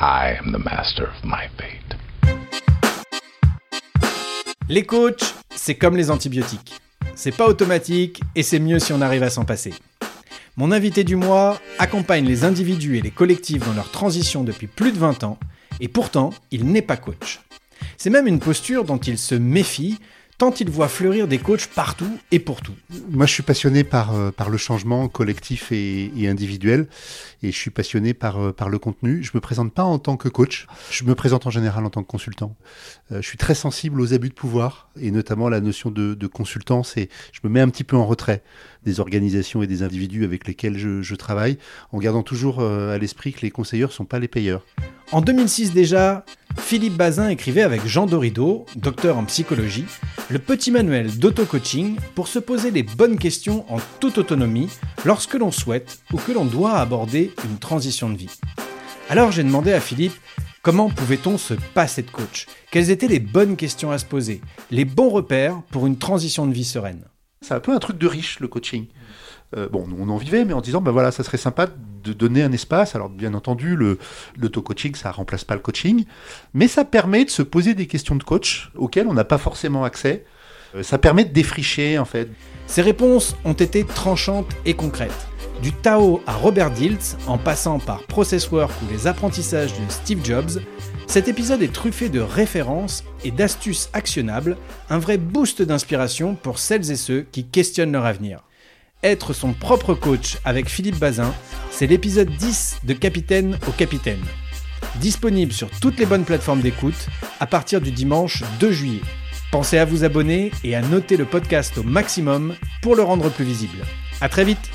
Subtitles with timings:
[0.00, 1.98] I am the master of my fate.
[4.68, 6.80] Les coachs, c'est comme les antibiotiques.
[7.16, 9.74] C'est pas automatique et c'est mieux si on arrive à s'en passer.
[10.56, 14.92] Mon invité du mois accompagne les individus et les collectifs dans leur transition depuis plus
[14.92, 15.36] de 20 ans
[15.80, 17.40] et pourtant, il n'est pas coach.
[17.96, 19.98] C'est même une posture dont il se méfie
[20.38, 22.74] tant il voit fleurir des coachs partout et pour tout.
[23.10, 26.86] Moi, je suis passionné par, euh, par le changement collectif et, individuel,
[27.42, 29.22] et je suis passionné par, euh, par le contenu.
[29.24, 32.04] Je me présente pas en tant que coach, je me présente en général en tant
[32.04, 32.54] que consultant.
[33.10, 36.26] Euh, je suis très sensible aux abus de pouvoir, et notamment la notion de, de
[36.28, 38.42] consultance, et je me mets un petit peu en retrait
[38.84, 41.58] des organisations et des individus avec lesquels je, je travaille,
[41.90, 44.64] en gardant toujours à l'esprit que les conseilleurs sont pas les payeurs.
[45.10, 46.24] En 2006 déjà,
[46.56, 49.86] Philippe Bazin écrivait avec Jean Dorido, docteur en psychologie,
[50.28, 54.68] le petit manuel d'auto-coaching pour se poser les bonnes questions en toute autonomie
[55.04, 58.38] lorsque l'on souhaite ou que l'on doit aborder une transition de vie.
[59.08, 60.14] Alors j'ai demandé à Philippe
[60.62, 62.46] comment pouvait-on se passer de coach?
[62.70, 64.42] Quelles étaient les bonnes questions à se poser?
[64.70, 67.04] Les bons repères pour une transition de vie sereine?
[67.40, 68.86] C'est un peu un truc de riche le coaching.
[69.56, 71.68] Euh, bon, on en vivait, mais en disant, ben voilà, ça serait sympa
[72.04, 72.94] de donner un espace.
[72.94, 73.98] Alors, bien entendu, le
[74.36, 76.04] l'auto-coaching, ça remplace pas le coaching,
[76.54, 79.84] mais ça permet de se poser des questions de coach auxquelles on n'a pas forcément
[79.84, 80.24] accès.
[80.74, 82.28] Euh, ça permet de défricher, en fait.
[82.66, 85.26] Ces réponses ont été tranchantes et concrètes.
[85.62, 90.24] Du Tao à Robert Diltz, en passant par Process Work ou les apprentissages de Steve
[90.24, 90.60] Jobs,
[91.06, 94.58] cet épisode est truffé de références et d'astuces actionnables,
[94.90, 98.42] un vrai boost d'inspiration pour celles et ceux qui questionnent leur avenir.
[99.04, 101.32] Être son propre coach avec Philippe Bazin,
[101.70, 104.24] c'est l'épisode 10 de Capitaine au Capitaine.
[104.96, 107.06] Disponible sur toutes les bonnes plateformes d'écoute
[107.38, 109.02] à partir du dimanche 2 juillet.
[109.52, 113.44] Pensez à vous abonner et à noter le podcast au maximum pour le rendre plus
[113.44, 113.78] visible.
[114.20, 114.68] A très vite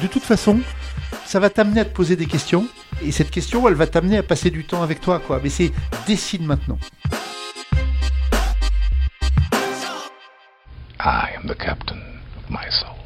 [0.00, 0.60] De toute façon,
[1.26, 2.66] ça va t'amener à te poser des questions,
[3.04, 5.38] et cette question, elle va t'amener à passer du temps avec toi, quoi.
[5.42, 5.70] Mais c'est
[6.06, 6.78] décide maintenant.
[10.98, 12.00] I am the captain
[12.38, 12.97] of my soul.